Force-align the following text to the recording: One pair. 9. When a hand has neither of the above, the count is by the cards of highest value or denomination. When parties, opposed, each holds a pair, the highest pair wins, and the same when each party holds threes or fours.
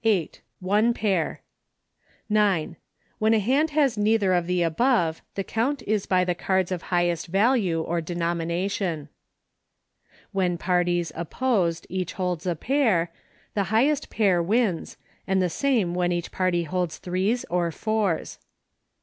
One 0.61 0.95
pair. 0.95 1.41
9. 2.27 2.75
When 3.19 3.35
a 3.35 3.39
hand 3.39 3.69
has 3.69 3.99
neither 3.99 4.33
of 4.33 4.47
the 4.47 4.63
above, 4.63 5.21
the 5.35 5.43
count 5.43 5.83
is 5.83 6.07
by 6.07 6.23
the 6.25 6.33
cards 6.33 6.71
of 6.71 6.81
highest 6.89 7.27
value 7.27 7.81
or 7.83 8.01
denomination. 8.01 9.09
When 10.31 10.57
parties, 10.57 11.11
opposed, 11.13 11.85
each 11.87 12.13
holds 12.13 12.47
a 12.47 12.55
pair, 12.55 13.11
the 13.53 13.65
highest 13.65 14.09
pair 14.09 14.41
wins, 14.41 14.97
and 15.27 15.39
the 15.39 15.51
same 15.51 15.93
when 15.93 16.11
each 16.11 16.31
party 16.31 16.63
holds 16.63 16.97
threes 16.97 17.45
or 17.47 17.69
fours. 17.71 18.39